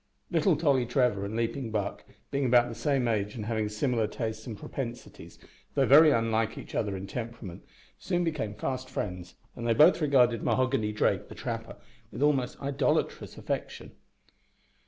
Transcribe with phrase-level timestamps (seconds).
[0.31, 4.47] Little Tolly Trevor and Leaping Buck being about the same age, and having similar tastes
[4.47, 5.37] and propensities,
[5.75, 7.63] though very unlike each other in temperament
[7.99, 11.75] soon became fast friends, and they both regarded Mahoghany Drake, the trapper,
[12.11, 13.91] with almost idolatrous affection.